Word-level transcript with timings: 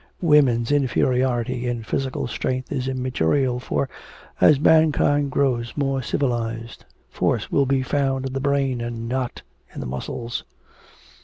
Women's 0.23 0.71
inferiority 0.71 1.67
in 1.67 1.83
physical 1.83 2.25
strength 2.25 2.71
is 2.71 2.87
immaterial, 2.87 3.59
for, 3.59 3.87
as 4.41 4.59
mankind 4.59 5.29
grows 5.29 5.77
more 5.77 6.01
civilised, 6.01 6.85
force 7.07 7.51
will 7.51 7.67
be 7.67 7.83
found 7.83 8.25
in 8.25 8.33
the 8.33 8.39
brain 8.39 8.81
and 8.81 9.07
not 9.07 9.43
in 9.75 9.79
the 9.79 9.85
muscles.' 9.85 10.43